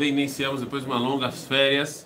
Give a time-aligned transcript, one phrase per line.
[0.00, 2.04] iniciamos depois de uma longas férias.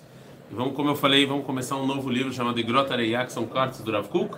[0.51, 3.47] E vamos, como eu falei, vamos começar um novo livro chamado Grota Reiá, que são
[3.47, 4.37] cartas do Rav Kuk,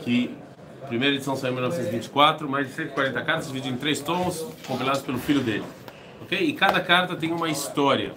[0.00, 0.34] que
[0.82, 5.00] a primeira edição saiu em 1924, mais de 140 cartas, divididas em três tomos, compiladas
[5.00, 5.62] pelo filho dele.
[6.22, 6.36] Ok?
[6.36, 8.12] E cada carta tem uma história.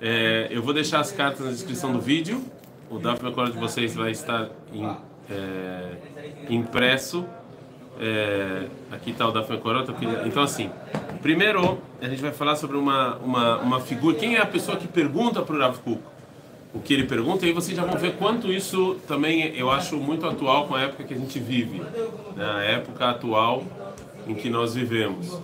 [0.00, 2.42] É, eu vou deixar as cartas na descrição do vídeo.
[2.88, 4.86] O Daf Mecora de vocês vai estar em,
[5.30, 5.96] é,
[6.48, 7.26] impresso.
[8.00, 9.84] É, aqui está o Daf Mecora.
[10.24, 10.70] Então, assim,
[11.22, 14.16] Primeiro, a gente vai falar sobre uma, uma, uma figura.
[14.16, 16.02] Quem é a pessoa que pergunta para o Rav Kuk
[16.74, 17.44] o que ele pergunta?
[17.44, 20.80] E aí vocês já vão ver quanto isso também eu acho muito atual com a
[20.80, 21.80] época que a gente vive,
[22.34, 22.44] né?
[22.44, 23.62] a época atual
[24.26, 25.38] em que nós vivemos.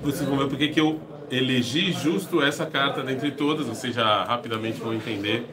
[0.00, 3.66] Vocês vão ver porque que eu elegi justo essa carta dentre todas.
[3.66, 5.46] Vocês já rapidamente vão entender.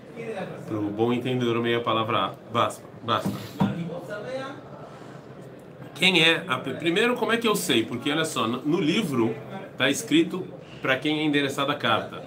[0.68, 2.84] Para o bom entendedor, meia palavra basta.
[3.02, 3.32] basta.
[6.04, 6.58] Quem é a...
[6.58, 7.86] Primeiro, como é que eu sei?
[7.86, 9.34] Porque olha só, no livro
[9.72, 10.46] está escrito
[10.82, 12.22] para quem é endereçada a carta.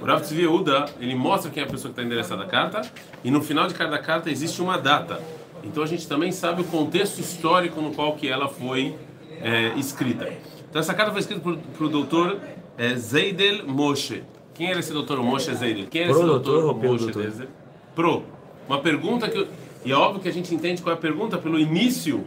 [0.00, 2.80] O Rav Tzvi Yehuda, ele mostra quem é a pessoa que está endereçada a carta
[3.24, 5.20] e no final de cada carta existe uma data.
[5.64, 8.94] Então a gente também sabe o contexto histórico no qual que ela foi
[9.42, 10.32] é, escrita.
[10.70, 12.38] Então essa carta foi escrita para o doutor
[12.76, 14.22] é, Zeidel Moshe.
[14.54, 15.88] Quem era esse doutor Moshe Zeidel?
[15.88, 17.30] Quem era Pro esse doutor, doutor Moshe doutor?
[17.30, 17.48] Zeidel?
[17.96, 18.22] Pro.
[18.68, 19.44] Uma pergunta que...
[19.84, 22.24] E é óbvio que a gente entende qual é a pergunta pelo início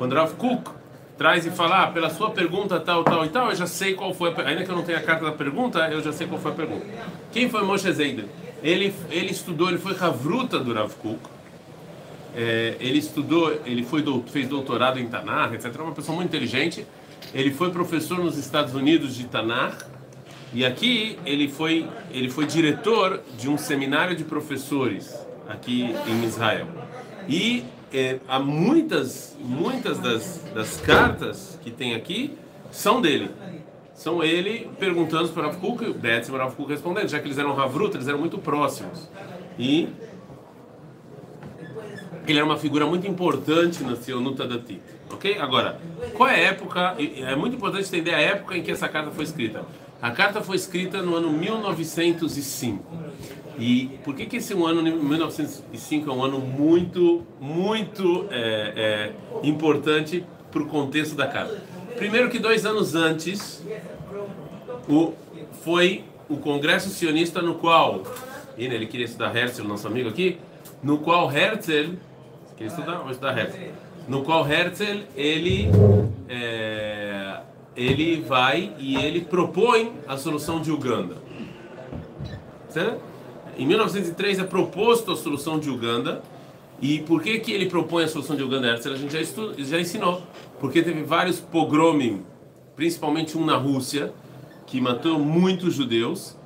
[0.00, 0.70] quando Rav Kuk
[1.18, 4.14] traz e fala, ah, pela sua pergunta tal, tal e tal, eu já sei qual
[4.14, 4.48] foi, a...
[4.48, 6.54] ainda que eu não tenha a carta da pergunta, eu já sei qual foi a
[6.54, 6.86] pergunta.
[7.30, 8.24] Quem foi Moshe Zeidel?
[8.62, 11.20] Ele, ele estudou, ele foi Havruta do Rav Kuk,
[12.34, 15.66] é, ele estudou, ele foi fez doutorado em Tanar, etc.
[15.82, 16.86] Uma pessoa muito inteligente.
[17.34, 19.76] Ele foi professor nos Estados Unidos de Tanar
[20.54, 25.14] e aqui ele foi ele foi diretor de um seminário de professores
[25.46, 26.66] aqui em Israel.
[27.28, 32.36] E é, há muitas muitas das, das cartas que tem aqui
[32.70, 33.30] são dele.
[33.94, 37.36] São ele perguntando para o Rav Kuk, o Betz e Kuk respondendo, já que eles
[37.36, 39.10] eram Havruta, eles eram muito próximos.
[39.58, 39.88] E
[42.26, 44.80] ele era uma figura muito importante na Sionuta Dati.
[45.12, 45.38] Ok?
[45.38, 45.78] Agora,
[46.14, 46.96] qual é a época?
[46.98, 49.64] É muito importante entender a época em que essa carta foi escrita.
[50.00, 52.84] A carta foi escrita no ano 1905.
[53.58, 59.12] E por que, que esse ano, 1905, é um ano muito, muito é,
[59.42, 61.62] é, importante para o contexto da carta?
[61.96, 63.62] Primeiro que dois anos antes,
[64.88, 65.12] o,
[65.62, 68.02] foi o Congresso Sionista no qual,
[68.56, 70.38] ele queria estudar Herzl, nosso amigo aqui,
[70.82, 71.96] no qual Herzl
[72.60, 72.96] Quer estudar?
[72.98, 73.56] Vou estudar Herzl.
[74.06, 75.70] No qual Herzl ele
[76.28, 77.19] é,
[77.76, 81.16] ele vai e ele propõe a solução de Uganda.
[82.68, 83.00] Certo?
[83.56, 86.22] Em 1903 é proposto a solução de Uganda.
[86.80, 88.68] E por que que ele propõe a solução de Uganda?
[88.68, 90.22] Herzl a gente já, estu, já ensinou.
[90.58, 92.22] Porque teve vários pogromim,
[92.74, 94.12] principalmente um na Rússia,
[94.66, 96.36] que matou muitos judeus.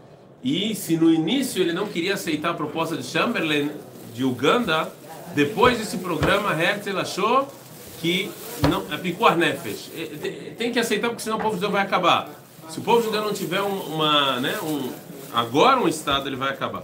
[0.42, 3.70] E se no início ele não queria aceitar a proposta de Chamberlain
[4.12, 4.92] de Uganda,
[5.34, 7.48] depois desse programa, Herzl achou
[8.00, 8.30] que
[8.62, 9.90] não aplicou a nefesh.
[10.56, 12.30] Tem que aceitar porque senão o povo judeu vai acabar.
[12.68, 14.90] Se o povo judeu não tiver um, uma, né, um
[15.32, 16.82] agora um estado, ele vai acabar.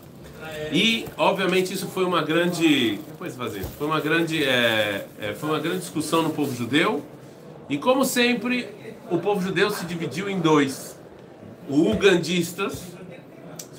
[0.72, 5.58] E obviamente isso foi uma grande, depois fazer, foi uma grande, é, é, foi uma
[5.58, 7.02] grande discussão no povo judeu.
[7.68, 8.68] E como sempre,
[9.10, 10.98] o povo judeu se dividiu em dois:
[11.68, 12.90] ugandistas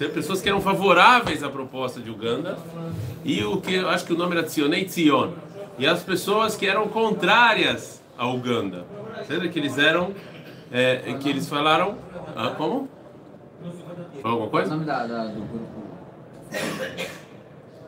[0.10, 2.58] pessoas que eram favoráveis à proposta de Uganda
[3.24, 5.32] e o que acho que o nome era Tzionei Tzion
[5.78, 8.86] e as pessoas que eram contrárias a Uganda,
[9.28, 9.50] certo?
[9.50, 10.14] que eles eram
[10.72, 11.98] é, que eles falaram
[12.36, 12.90] ah, como?
[14.22, 14.68] Falou alguma coisa?
[14.68, 15.82] O nome da, da, do grupo.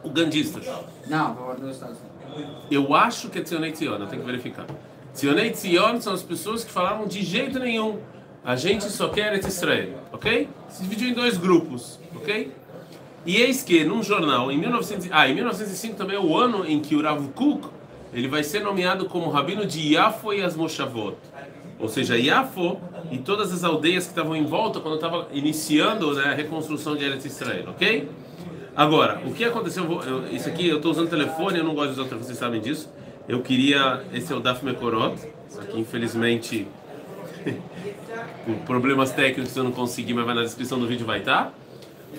[0.03, 0.65] Ugandistas.
[1.07, 1.97] Não, dos Estados
[2.35, 2.55] Unidos.
[2.69, 4.65] Eu acho que é Tzionei Tzion, eu tenho que verificar.
[5.13, 7.99] Tzionei Tzion são as pessoas que falaram de jeito nenhum
[8.43, 10.49] a gente só quer esse Israel, ok?
[10.67, 12.51] Se dividiu em dois grupos, ok?
[13.25, 16.79] E eis que, num jornal, em 1900, ah, em 1905 também é o ano em
[16.79, 17.29] que o Rav
[18.13, 21.15] ele vai ser nomeado como rabino de Yafo e as Moshavot.
[21.79, 22.79] Ou seja, Yafo
[23.11, 27.03] e todas as aldeias que estavam em volta quando estava iniciando né, a reconstrução de
[27.03, 28.07] Eretz Israel, ok?
[28.75, 29.83] Agora, o que aconteceu?
[30.03, 32.61] Eu, isso aqui, eu estou usando telefone, eu não gosto de usar telefone, vocês sabem
[32.61, 32.89] disso.
[33.27, 34.03] Eu queria.
[34.13, 35.15] Esse é o Daf Mekorot.
[35.59, 36.67] Aqui, infelizmente,
[38.45, 41.53] por problemas técnicos eu não consegui, mas vai na descrição do vídeo vai estar.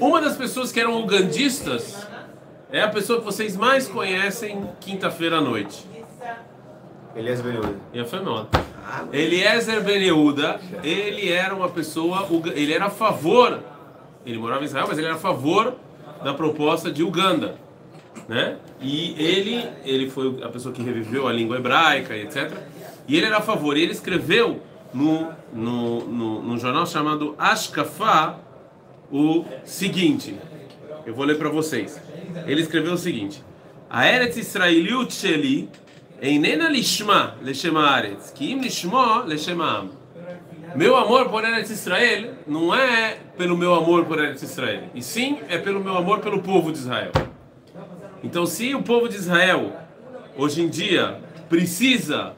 [0.01, 2.07] Uma das pessoas que eram ugandistas
[2.71, 5.87] é a pessoa que vocês mais conhecem quinta-feira à noite.
[7.15, 7.77] Elias Beneuda.
[7.93, 8.49] E a famosa.
[9.13, 13.61] Eliezer Ben Yehuda, ele era uma pessoa, ele era a favor,
[14.27, 15.75] ele morava em Israel, mas ele era a favor
[16.23, 17.57] da proposta de Uganda,
[18.29, 18.57] né?
[18.81, 22.53] E ele, ele foi a pessoa que reviveu a língua hebraica, etc.
[23.07, 23.77] E ele era a favor.
[23.77, 24.61] E ele escreveu
[24.93, 28.39] no, no, no, no jornal chamado Ashkafá,
[29.15, 30.35] o seguinte.
[31.07, 32.03] Eu vou ler para vocês.
[32.49, 33.41] Ele escreveu o seguinte:
[33.89, 35.71] A Eretz Israeliut Sheli
[36.21, 39.91] Einena Lishma Leshema Aretz, Ki im Lishmo Leshema Am.
[40.75, 45.39] Meu amor por Eretz Israel não é pelo meu amor por Eretz Israel, e sim
[45.49, 47.13] é pelo meu amor pelo povo de Israel.
[48.25, 49.73] Então, se o povo de Israel
[50.37, 52.35] hoje em dia precisa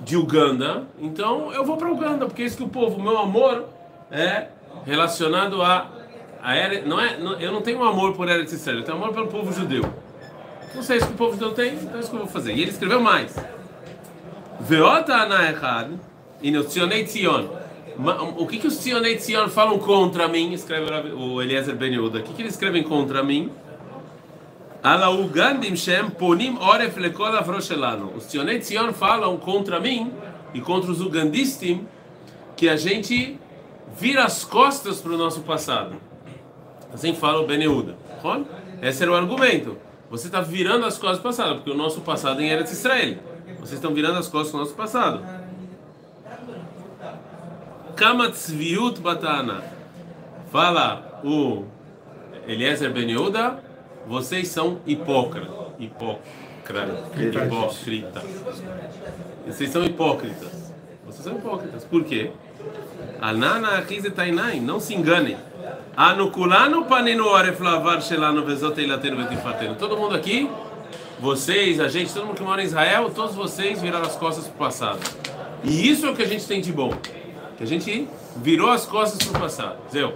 [0.00, 3.68] de Uganda, então eu vou para Uganda, porque é isso que o povo, meu amor
[4.10, 4.48] é
[4.84, 5.88] relacionado a,
[6.42, 9.12] a Eretz, não é, não, eu não tenho amor por Eretz Israel, eu tenho amor
[9.12, 9.84] pelo povo judeu.
[10.74, 12.54] Não sei se o povo judeu tem, então é isso que eu vou fazer.
[12.54, 13.36] E ele escreveu mais.
[14.60, 15.90] Veota anaechad
[16.42, 17.46] no Tzionei Tzion.
[18.38, 20.52] O que, que os Tzionei Tzion falam contra mim?
[20.52, 22.20] Escreve o Eliezer Ben Yehuda.
[22.20, 23.50] O que, que eles escrevem contra mim?
[24.82, 28.12] Ala Ugandim Shem Ponim Oref Lekol Avroshelano.
[28.16, 30.12] Os Tzionei Tzion falam contra mim
[30.54, 31.86] e contra os Ugandistim
[32.56, 33.38] que a gente
[33.96, 35.96] vira as costas para o nosso passado.
[36.92, 37.96] Assim fala o Ben Yehuda.
[38.82, 39.78] Esse era o argumento.
[40.10, 42.72] Você está virando as costas para o passado, porque o nosso passado é em Eretz
[42.72, 43.16] Israel.
[43.58, 45.24] Vocês estão virando as costas para o nosso passado.
[47.96, 49.62] Kamatzviut Batana.
[50.50, 51.64] Fala o
[52.46, 53.62] Eliezer Ben Yehuda,
[54.06, 55.50] vocês são hipócritas.
[55.78, 56.22] Hipócritas.
[57.16, 58.22] Hipócritas.
[59.46, 60.72] Vocês são hipócritas.
[61.06, 61.84] Vocês são hipócritas.
[61.84, 62.32] Por quê?
[63.20, 65.36] Anana Akize Tainai, não se enganem.
[65.96, 69.74] Anukulano panenu oref lavar shelano vezot eilatenu vetifatenu.
[69.76, 70.50] Todo mundo aqui,
[71.20, 74.54] vocês, a gente, todo mundo que mora em Israel, todos vocês viraram as costas para
[74.54, 75.00] o passado.
[75.62, 76.92] E isso é o que a gente tem de bom.
[77.56, 79.76] Que a gente virou as costas para o passado.
[79.92, 80.14] Zeu.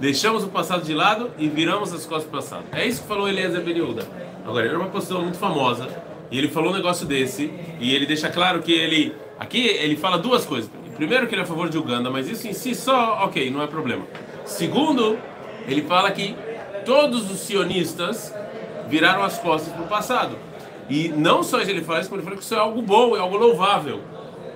[0.00, 2.64] Deixamos o passado de lado e viramos as costas para o passado.
[2.72, 4.06] É isso que falou Eliezer Beniuda.
[4.46, 5.88] Agora, ele era uma pessoa muito famosa
[6.30, 9.14] e ele falou um negócio desse e ele deixa claro que ele.
[9.38, 10.70] Aqui ele fala duas coisas.
[10.96, 13.62] Primeiro, que ele é a favor de Uganda, mas isso em si só, ok, não
[13.62, 14.04] é problema.
[14.44, 15.18] Segundo,
[15.66, 16.34] ele fala que
[16.84, 18.32] todos os sionistas
[18.88, 20.36] viraram as costas para o passado.
[20.88, 23.20] E não só ele fala isso, mas ele fala que isso é algo bom, é
[23.20, 24.00] algo louvável.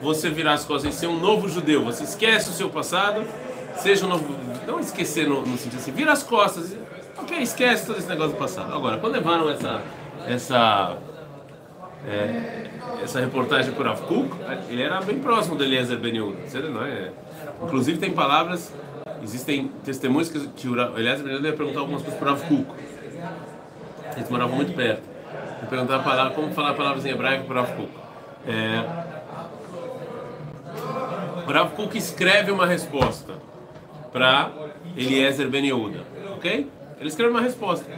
[0.00, 1.84] Você virar as costas e ser um novo judeu.
[1.84, 3.25] Você esquece o seu passado,
[3.76, 4.34] seja um novo.
[4.66, 6.75] Não esquecer no, no sentido assim, vira as costas.
[7.19, 8.72] Ok, esquece todo esse negócio do passado.
[8.72, 9.82] Agora, quando levaram essa.
[10.26, 10.96] essa
[12.06, 12.70] é,
[13.02, 14.31] essa reportagem por Avkuk,
[14.69, 16.38] ele era bem próximo do Eliezer Ben Yehuda.
[16.70, 17.11] Não é?
[17.62, 18.73] Inclusive tem palavras,
[19.23, 22.67] existem testemunhos que, que o Eliezer Ben Yehuda ia perguntar algumas coisas por Avkuk.
[24.17, 25.02] Eles moravam muito perto.
[25.69, 27.91] Perguntar a palavra, como falar palavras em hebraico por Avkuk.
[28.46, 28.85] É,
[31.46, 33.35] o Rav Kuk escreve uma resposta
[34.12, 34.50] para
[34.96, 36.05] Eliezer Ben Yehuda,
[36.35, 36.70] ok?
[36.99, 37.91] Ele escreve uma resposta.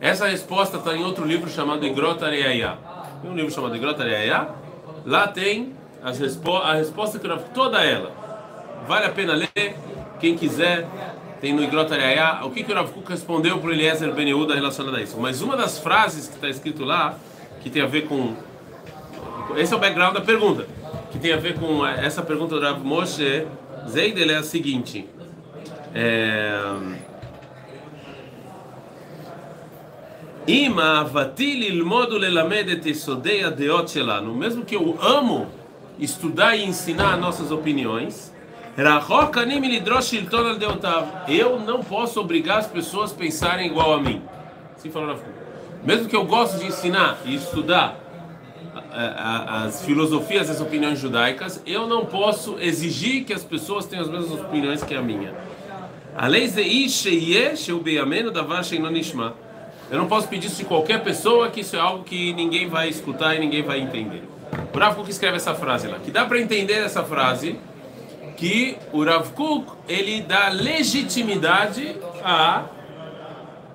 [0.00, 2.76] Essa resposta está em outro livro chamado Igrot Areaya.
[3.24, 4.48] Tem um livro chamado Igrot Areaya.
[5.06, 5.72] Lá tem
[6.02, 8.12] as respo a resposta que toda ela.
[8.86, 9.74] Vale a pena ler.
[10.20, 10.86] Quem quiser,
[11.40, 12.44] tem no Igrot Areaya.
[12.44, 15.16] O que, que o Rav respondeu para Eliezer Ben relacionado a isso.
[15.18, 17.18] Mas uma das frases que está escrito lá,
[17.62, 18.34] que tem a ver com...
[19.56, 20.66] Esse é o background da pergunta
[21.10, 23.46] que tem a ver com essa pergunta do Rav Moshe
[23.88, 25.08] Zeidel é a seguinte.
[25.94, 26.60] É...
[34.34, 35.46] Mesmo que eu amo
[35.98, 38.30] estudar e ensinar nossas opiniões,
[41.28, 44.20] eu não posso obrigar as pessoas a pensarem igual a mim.
[44.76, 45.18] Assim falou
[45.82, 47.98] Mesmo que eu gosto de ensinar e estudar
[48.92, 54.40] as filosofias, as opiniões judaicas, eu não posso exigir que as pessoas tenham as mesmas
[54.40, 55.32] opiniões que a minha.
[56.14, 56.46] A lei
[59.94, 62.88] Eu não posso pedir isso de qualquer pessoa, que isso é algo que ninguém vai
[62.88, 64.24] escutar e ninguém vai entender.
[64.74, 67.60] O Rav Kuk escreve essa frase lá, que dá para entender essa frase,
[68.36, 72.64] que o Rav Kuk, ele dá legitimidade a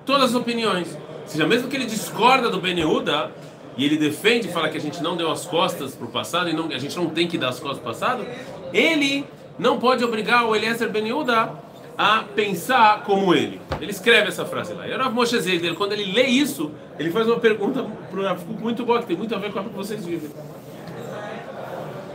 [0.04, 0.94] todas as opiniões.
[1.22, 3.30] Ou seja, mesmo que ele discorda do Ben Yehuda,
[3.78, 6.52] e ele defende fala que a gente não deu as costas para o passado e
[6.52, 8.26] não, a gente não tem que dar as costas para o passado,
[8.74, 9.24] ele
[9.58, 13.60] não pode obrigar o Eliezer Ben Yehuda a pensar como ele.
[13.80, 14.86] Ele escreve essa frase lá.
[14.86, 18.22] E o Rav Moshe dele, quando ele lê isso, ele faz uma pergunta para o
[18.22, 20.30] Rav muito boa, que tem muito a ver com a que vocês vivem.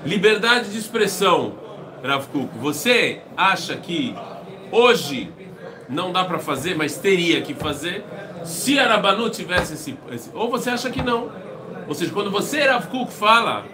[0.06, 1.54] Liberdade de expressão,
[2.04, 2.58] Rav Kuk.
[2.60, 4.16] Você acha que
[4.72, 5.32] hoje
[5.90, 8.04] não dá para fazer, mas teria que fazer?
[8.44, 10.30] Se a Rabanu tivesse esse, esse...
[10.34, 11.32] Ou você acha que não?
[11.88, 13.66] Ou seja, quando você, Rav Kuk, fala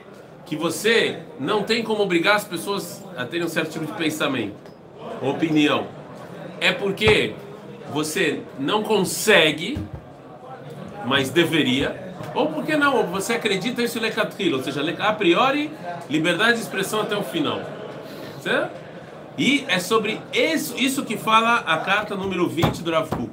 [0.45, 4.70] que você não tem como obrigar as pessoas a terem um certo tipo de pensamento,
[5.21, 5.87] opinião,
[6.59, 7.33] é porque
[7.91, 9.77] você não consegue,
[11.05, 15.71] mas deveria, ou porque não, você acredita isso lecatrilo, ou seja, a priori,
[16.09, 17.61] liberdade de expressão até o final.
[18.41, 18.81] Certo?
[19.37, 23.31] E é sobre isso, isso que fala a carta número 20 do Rav Kuk.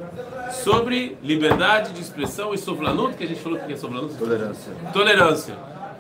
[0.65, 4.15] Sobre liberdade de expressão e sovlanut, que a gente falou que é sovlanut?
[4.15, 4.73] Tolerância.
[4.93, 5.55] Tolerância.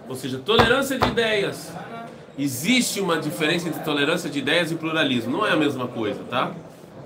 [0.09, 1.73] Ou seja, tolerância de ideias.
[2.38, 5.33] Existe uma diferença entre tolerância de ideias e pluralismo.
[5.33, 6.52] Não é a mesma coisa, tá?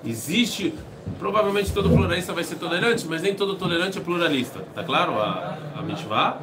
[0.05, 0.75] Existe.
[1.19, 4.61] Provavelmente todo pluralista vai ser tolerante, mas nem todo tolerante é pluralista.
[4.75, 5.19] Tá claro?
[5.21, 6.37] A, a.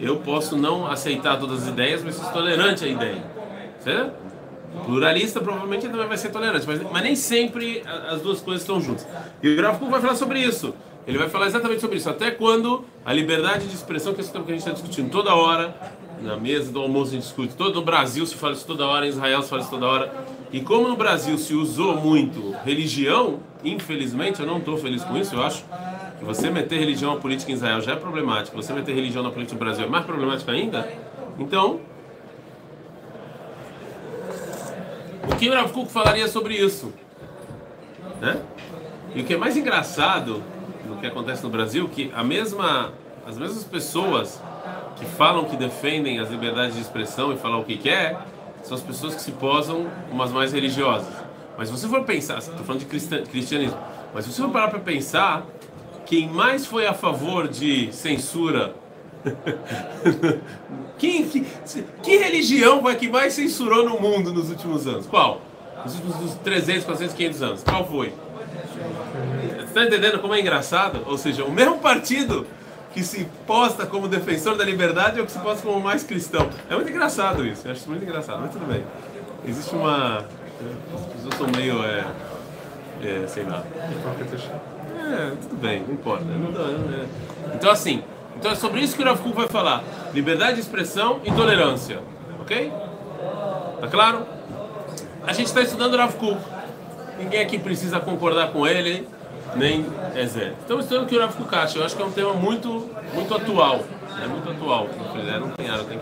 [0.00, 3.22] Eu posso não aceitar todas as ideias, mas ser tolerante à ideia.
[3.80, 4.12] Certo?
[4.84, 9.06] Pluralista provavelmente também vai ser tolerante, mas, mas nem sempre as duas coisas estão juntas.
[9.42, 10.74] E o gráfico vai falar sobre isso.
[11.10, 12.08] Ele vai falar exatamente sobre isso.
[12.08, 15.10] Até quando a liberdade de expressão, que é esse tema que a gente está discutindo
[15.10, 15.74] toda hora,
[16.22, 19.06] na mesa do almoço a gente discute, todo no Brasil se fala isso toda hora,
[19.06, 20.24] em Israel se fala isso toda hora.
[20.52, 25.34] E como no Brasil se usou muito religião, infelizmente, eu não estou feliz com isso,
[25.34, 25.64] eu acho
[26.18, 29.30] que você meter religião na política em Israel já é problemático, você meter religião na
[29.30, 30.88] política no Brasil é mais problemático ainda.
[31.38, 31.80] Então,
[35.30, 36.92] O que o Rav falaria sobre isso?
[38.20, 38.40] Né?
[39.14, 40.42] E o que é mais engraçado
[40.90, 42.92] no que acontece no Brasil, que a mesma,
[43.26, 44.40] as mesmas pessoas
[44.96, 48.18] que falam que defendem as liberdades de expressão e falam o que quer,
[48.62, 51.14] são as pessoas que se posam umas mais religiosas.
[51.56, 53.78] Mas se você for pensar, estou falando de cristianismo,
[54.12, 55.46] mas se você for parar para pensar,
[56.04, 58.74] quem mais foi a favor de censura
[60.98, 61.44] quem, que,
[62.02, 65.06] que religião foi a que mais censurou no mundo nos últimos anos?
[65.06, 65.42] Qual?
[65.84, 67.62] Nos últimos dos 300, 400, 500 anos.
[67.62, 68.12] Qual foi?
[69.70, 71.04] Está entendendo como é engraçado?
[71.06, 72.44] Ou seja, o mesmo partido
[72.92, 76.50] que se posta como defensor da liberdade é o que se posta como mais cristão.
[76.68, 77.68] É muito engraçado isso.
[77.68, 78.84] Eu acho muito engraçado, mas tudo bem.
[79.46, 80.26] Existe uma.
[80.92, 81.84] As pessoas são meio.
[81.84, 82.04] É,
[83.04, 83.62] é, sei lá.
[84.98, 86.24] É, tudo bem, não importa.
[86.24, 87.54] É.
[87.54, 88.02] Então, assim,
[88.36, 92.00] então é sobre isso que o Rav vai falar: liberdade de expressão e tolerância.
[92.40, 92.72] Ok?
[93.80, 94.26] Tá claro?
[95.24, 96.40] A gente está estudando o Rav Kuk.
[97.20, 99.06] Ninguém aqui precisa concordar com ele,
[99.56, 100.52] nem é Zé.
[100.60, 101.78] Estamos estudando o que o Rav Kuk acha.
[101.78, 103.80] Eu acho que é um tema muito, muito atual.
[104.22, 104.88] É muito atual.
[104.88, 105.98] Se não não tem eu que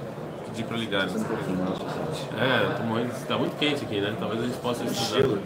[0.50, 1.07] pedir para ligar.
[1.07, 4.14] É, tô morrendo, tá muito quente aqui, né?
[4.19, 5.38] Talvez a gente possa estudar.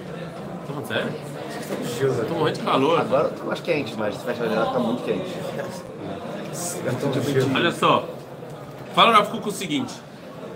[0.66, 1.12] Tá falando sério?
[1.98, 2.24] Gelo.
[2.24, 3.00] Tô morrendo de calor.
[3.00, 5.32] Agora tá mais quente, mas se fecha a janela tá muito quente.
[7.34, 7.54] Eu.
[7.54, 8.08] Olha só.
[8.94, 9.94] Fala o Rav Kuk o seguinte.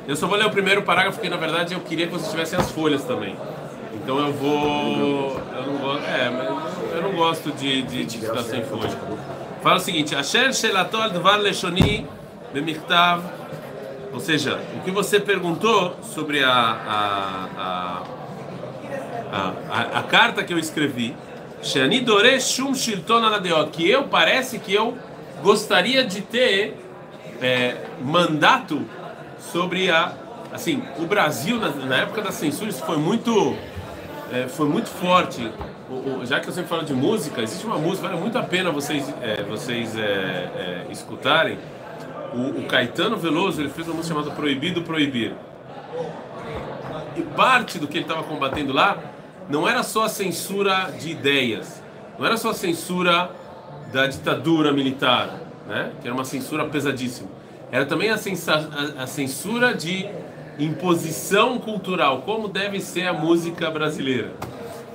[0.06, 2.58] Eu só vou ler o primeiro parágrafo, porque na verdade eu queria que vocês tivessem
[2.58, 3.36] as folhas também.
[3.94, 5.40] Então eu vou.
[5.56, 6.04] Eu não gosto.
[6.04, 6.55] É, mas
[6.96, 8.96] eu não gosto de, de, de ficar sem folha.
[9.62, 12.06] Fala o seguinte: Asher Shelato al Dvar Leshoni
[12.52, 13.22] Bemichtav.
[14.12, 18.02] Ou seja, o que você perguntou sobre a, a, a,
[19.30, 21.14] a, a, a carta que eu escrevi,
[21.62, 24.96] Shani Dore Shum Shilton Aladeot, que eu parece que eu
[25.42, 26.76] gostaria de ter
[27.42, 28.82] é, mandato
[29.52, 30.12] sobre a.
[30.50, 33.54] Assim, o Brasil, na, na época da censura, isso foi muito,
[34.32, 35.50] é, foi muito forte.
[36.24, 39.12] Já que eu sempre falo de música, existe uma música, vale muito a pena vocês,
[39.22, 41.58] é, vocês é, é, escutarem.
[42.34, 45.32] O, o Caetano Veloso ele fez uma música chamada Proibido Proibir.
[47.16, 48.98] E parte do que ele estava combatendo lá
[49.48, 51.80] não era só a censura de ideias,
[52.18, 53.30] não era só a censura
[53.92, 55.30] da ditadura militar,
[55.68, 55.92] né?
[56.02, 57.28] que era uma censura pesadíssima.
[57.70, 60.08] Era também a, a- a censura de
[60.58, 64.32] imposição cultural, como deve ser a música brasileira.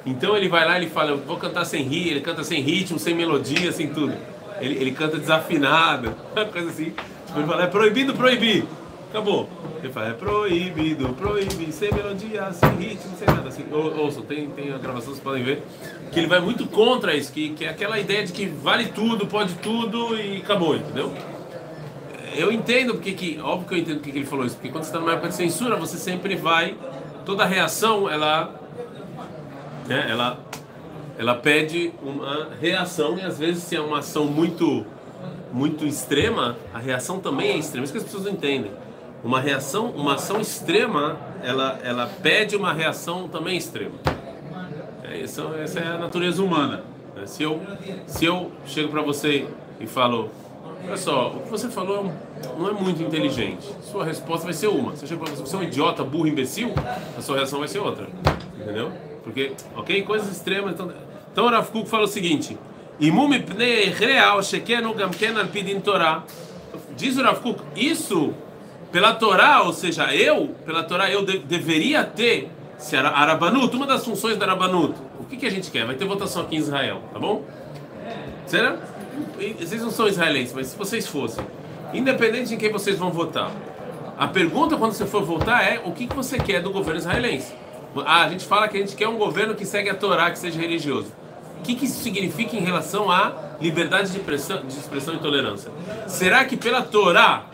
[0.05, 2.62] Então ele vai lá e ele fala, eu vou cantar sem rir, ele canta sem
[2.62, 4.13] ritmo, sem melodia, sem tudo.
[4.60, 6.15] Ele, ele canta desafinado,
[6.51, 6.93] coisa assim.
[7.27, 8.65] Tipo, ele fala, é proibido proibir.
[9.10, 9.50] Acabou.
[9.84, 13.50] Ele fala, é proibido proibir, sem melodia, sem ritmo, sem nada.
[13.50, 15.63] Assim, ou, tem, tem a gravação, vocês podem ver,
[16.12, 19.27] que ele vai muito contra isso, que, que é aquela ideia de que vale tudo,
[19.27, 21.12] pode tudo e acabou, entendeu?
[22.36, 24.84] Eu entendo porque que, óbvio que eu entendo porque que ele falou isso, porque quando
[24.84, 26.75] você está numa época de censura, você sempre vai,
[27.25, 28.53] toda reação, ela,
[29.88, 30.40] né, ela,
[31.18, 34.86] ela pede uma reação e às vezes se é uma ação muito,
[35.52, 37.84] muito extrema, a reação também é extrema.
[37.84, 38.72] Isso que as pessoas não entendem.
[39.24, 43.96] Uma reação, uma ação extrema, ela, ela pede uma reação também extrema.
[45.04, 46.84] É, isso, essa é a natureza humana.
[47.16, 47.28] né?
[47.28, 47.62] Se eu,
[48.08, 49.46] se eu chego para você
[49.80, 50.30] e falo,
[50.84, 52.12] olha só, o que você falou
[52.58, 53.68] não é muito inteligente.
[53.84, 54.96] Sua resposta vai ser uma.
[54.96, 56.72] Se eu chego para você, você é um idiota, burro, imbecil,
[57.16, 58.08] a sua reação vai ser outra.
[58.60, 58.92] Entendeu?
[59.24, 60.01] Porque, ok?
[60.04, 60.74] Coisas extremas.
[60.74, 60.92] Então,
[61.32, 62.58] então Rav Kuk fala o seguinte:
[63.00, 66.24] Imu mipnei real shekenu gamken al pidin Torah.
[66.96, 68.34] Diz o Rav Kuk, isso
[68.92, 73.88] pela Torá, ou seja, eu, pela Torá, eu de- deveria ter, se a Arabanut, uma
[73.88, 75.86] das funções da Arabanut, o que, que a gente quer?
[75.86, 77.46] Vai ter votação aqui em Israel, tá bom?
[78.46, 78.75] Será?
[79.58, 81.46] Vocês não são israelenses, mas se vocês fossem,
[81.94, 83.50] independente de quem vocês vão votar,
[84.18, 87.54] a pergunta quando você for votar é o que, que você quer do governo israelense.
[88.05, 90.39] Ah, a gente fala que a gente quer um governo que segue a Torá, que
[90.39, 91.12] seja religioso.
[91.60, 95.71] O que, que isso significa em relação à liberdade de expressão, de expressão e tolerância?
[96.07, 97.45] Será que pela Torá,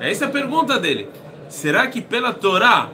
[0.00, 1.08] essa é a pergunta dele,
[1.48, 2.90] será que pela Torá,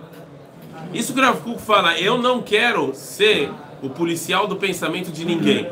[0.92, 3.50] isso que o Rav Kuk fala, eu não quero ser
[3.82, 5.68] o policial do pensamento de ninguém.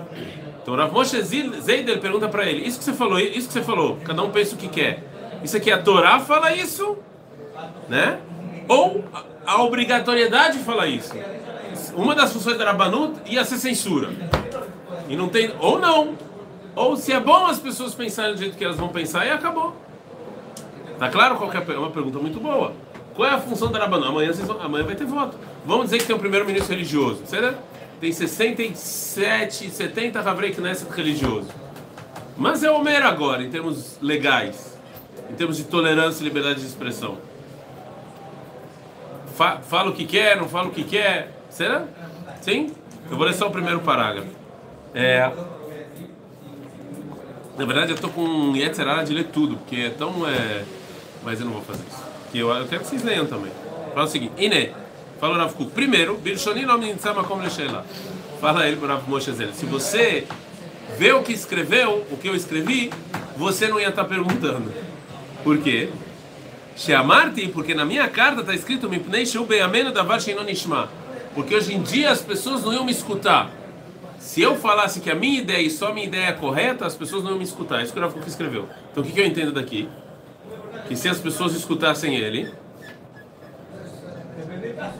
[0.61, 3.99] Então Rav Moshe Zeider pergunta para ele, isso que você falou, isso que você falou,
[4.05, 5.05] cada um pensa o que quer.
[5.45, 6.99] Isso aqui a Torá fala isso,
[7.89, 8.19] né?
[8.67, 9.05] Ou
[9.49, 11.15] a, obrigatoriedade fala isso.
[11.95, 14.11] Uma das funções da Rabanut ia ser censura.
[15.09, 15.53] E não tem.
[15.59, 16.15] Ou não.
[16.77, 19.75] Ou se é bom as pessoas pensarem do jeito que elas vão pensar e acabou.
[20.99, 22.75] Tá claro qual é, é uma pergunta muito boa.
[23.15, 24.09] Qual é a função da Rabanut?
[24.09, 25.39] Amanhã, vão, amanhã vai ter voto.
[25.65, 27.59] Vamos dizer que tem um primeiro-ministro religioso, certo?
[28.01, 31.49] Tem 67, 70 Havrei Knesset religioso.
[32.37, 34.79] Mas é o mero agora, em termos legais,
[35.29, 37.19] em termos de tolerância e liberdade de expressão.
[39.39, 41.33] Fa fala o que quer, não fala o que quer.
[41.49, 41.85] Será?
[42.41, 42.73] Sim?
[43.09, 44.27] Eu vou ler só o primeiro parágrafo.
[44.93, 45.31] É,
[47.57, 50.29] na verdade, eu estou com Yetzerara de ler tudo, porque é tão.
[50.29, 50.65] É,
[51.23, 52.05] mas eu não vou fazer isso.
[52.33, 53.53] Que eu, eu quero que vocês leiam também.
[53.95, 54.73] Fala o seguinte: Ine,
[55.21, 55.55] fala o Rav.
[55.73, 56.67] Primeiro, Birshoni
[57.29, 57.87] como Leshela.
[58.41, 59.53] Fala ele para o Moshe Zel.
[59.53, 60.27] Se você
[60.99, 62.93] vê o que escreveu, o que eu escrevi,
[63.37, 64.73] você não ia estar tá perguntando.
[65.45, 65.91] Por quê?
[66.79, 68.89] Sheamarti, porque na minha carta está escrito.
[71.35, 73.51] Porque hoje em dia as pessoas não iam me escutar.
[74.21, 76.95] Se eu falasse que a minha ideia e só a minha ideia é correta, as
[76.95, 77.83] pessoas não iam me escutar.
[77.83, 78.69] Isso que o Rav escreveu.
[78.93, 79.89] Então o que, que eu entendo daqui?
[80.87, 82.49] Que se as pessoas escutassem ele,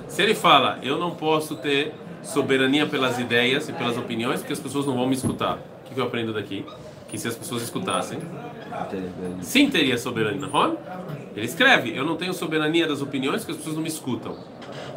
[0.09, 1.95] se ele fala, eu não posso ter
[2.25, 5.55] soberania pelas ideias e pelas opiniões, porque as pessoas não vão me escutar.
[5.55, 6.67] O que, que eu aprendo daqui?
[7.09, 8.19] Que se as pessoas escutassem,
[9.43, 10.41] sim teria soberania.
[10.41, 10.79] Não?
[11.37, 14.37] Ele escreve, eu não tenho soberania das opiniões, porque as pessoas não me escutam.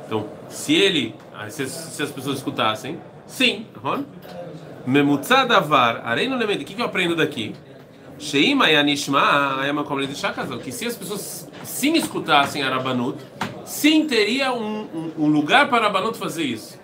[0.06, 1.16] Então, se ele,
[1.50, 3.66] se, se as pessoas escutassem, sim.
[4.86, 6.64] Memutza davar, areino lemento.
[6.64, 7.54] O que, que eu aprendo daqui?
[8.18, 10.60] Sheima yanishma ayama de shakazal.
[10.60, 13.17] Que se as pessoas sim escutassem Arabanut,
[13.65, 16.80] sim teria um, um, um lugar para Arabanut fazer isso.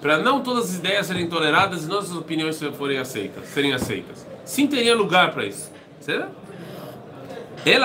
[0.00, 4.26] Para não todas as ideias serem toleradas e não as opiniões forem aceitas, serem aceitas.
[4.44, 5.72] Sim teria lugar para isso.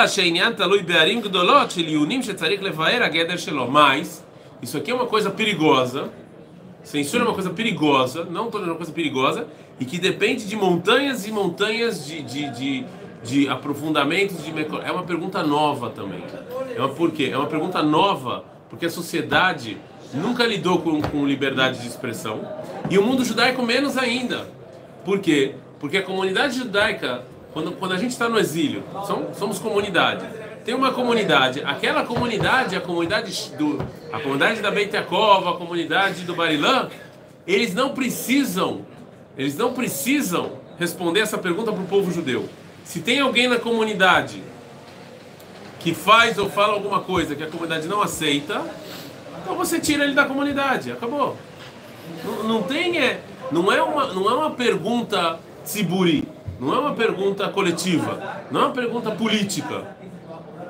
[0.08, 3.69] Sheinian talui bearim gdolot shel yunim shetzarik levaer ageder shelo.
[3.69, 4.23] Mas,
[4.62, 6.10] isso aqui é uma coisa perigosa
[6.84, 9.47] Censura é uma coisa perigosa, não dizendo uma coisa perigosa,
[9.79, 12.86] e que depende de montanhas e montanhas de, de, de,
[13.23, 14.43] de aprofundamentos.
[14.43, 14.51] De,
[14.84, 16.23] é uma pergunta nova também.
[16.75, 17.29] É uma, por quê?
[17.32, 19.77] É uma pergunta nova porque a sociedade
[20.13, 22.41] nunca lidou com, com liberdade de expressão
[22.89, 24.47] e o mundo judaico menos ainda.
[25.05, 25.55] Por quê?
[25.79, 30.25] Porque a comunidade judaica, quando, quando a gente está no exílio, somos, somos comunidade
[30.69, 33.83] tem uma comunidade, aquela comunidade, a comunidade do,
[34.13, 36.89] a comunidade da Beit Yaakov, a comunidade do Barilã,
[37.47, 38.85] eles não precisam,
[39.35, 42.47] eles não precisam responder essa pergunta para o povo judeu.
[42.83, 44.43] Se tem alguém na comunidade
[45.79, 48.63] que faz ou fala alguma coisa que a comunidade não aceita,
[49.41, 51.35] então você tira ele da comunidade, acabou.
[52.23, 56.27] Não, não tem é, não é uma, não é uma pergunta tziburi,
[56.60, 59.95] não é uma pergunta coletiva, não é uma pergunta política.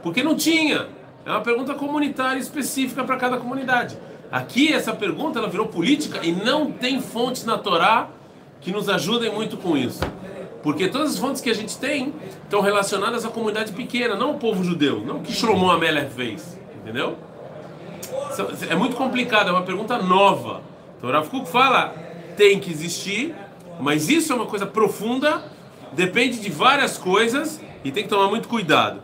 [0.03, 0.87] Porque não tinha.
[1.25, 3.97] É uma pergunta comunitária específica para cada comunidade.
[4.31, 8.09] Aqui essa pergunta ela virou política e não tem fontes na Torá
[8.61, 10.01] que nos ajudem muito com isso.
[10.61, 14.33] Porque todas as fontes que a gente tem estão relacionadas à comunidade pequena, não ao
[14.35, 17.17] povo judeu, não o que Shlomo Amelech fez, entendeu?
[18.69, 20.61] É muito complicado, é uma pergunta nova.
[20.97, 21.95] Então Rav Kuk fala,
[22.35, 23.33] tem que existir,
[23.79, 25.43] mas isso é uma coisa profunda,
[25.93, 29.01] depende de várias coisas e tem que tomar muito cuidado.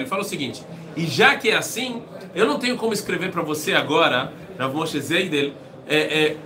[0.00, 0.62] Ele fala o seguinte,
[0.96, 2.02] e já que é assim,
[2.34, 5.52] eu não tenho como escrever para você agora, Rav Moshe Zeidel,
[5.86, 6.36] é, é,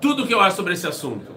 [0.00, 1.32] tudo o que eu acho sobre esse assunto,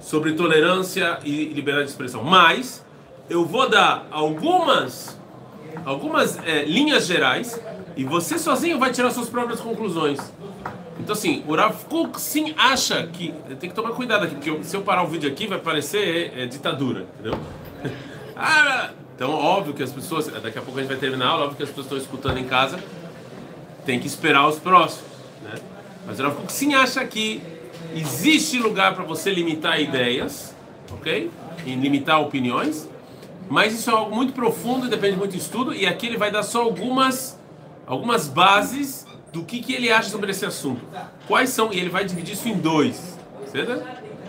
[0.00, 2.84] sobre tolerância e liberdade de expressão, mas
[3.28, 5.18] eu vou dar algumas,
[5.84, 7.60] algumas é, linhas gerais
[7.96, 10.20] e você sozinho vai tirar suas próprias conclusões.
[11.04, 13.34] Então, assim, o Rav Kuk sim acha que.
[13.60, 16.46] Tem que tomar cuidado aqui, porque se eu parar o vídeo aqui vai parecer é,
[16.46, 17.38] ditadura, entendeu?
[18.34, 20.28] ah, então, óbvio que as pessoas.
[20.28, 22.38] Daqui a pouco a gente vai terminar a aula, óbvio que as pessoas estão escutando
[22.38, 22.82] em casa.
[23.84, 25.04] Tem que esperar os próximos,
[25.42, 25.56] né?
[26.06, 27.42] Mas o Rav Kuk sim acha que
[27.94, 30.56] existe lugar para você limitar ideias,
[30.90, 31.30] ok?
[31.66, 32.88] E limitar opiniões.
[33.50, 35.74] Mas isso é algo muito profundo depende muito de estudo.
[35.74, 37.38] E aqui ele vai dar só algumas,
[37.86, 39.03] algumas bases
[39.34, 40.80] do que, que ele acha sobre esse assunto.
[41.26, 43.18] Quais são, e ele vai dividir isso em dois,
[43.50, 43.84] certo?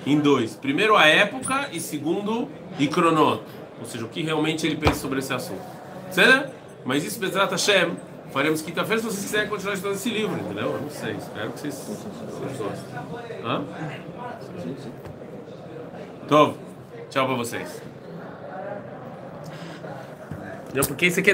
[0.06, 0.56] Em dois.
[0.56, 3.44] Primeiro a época e segundo e cronoto,
[3.80, 5.62] ou seja, o que realmente ele pensa sobre esse assunto.
[6.10, 6.52] Certo?
[6.84, 7.96] Mas isso, Bezerra Hashem,
[8.32, 10.72] faremos quinta-feira se vocês quiserem continuar estudando esse livro, entendeu?
[10.72, 13.44] Eu não sei, espero que vocês, vocês gostem.
[13.44, 13.64] Hã?
[17.10, 17.82] Tchau pra vocês.
[20.74, 21.34] Não, porque isso aqui é